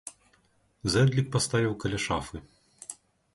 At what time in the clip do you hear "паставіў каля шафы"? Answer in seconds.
1.35-2.37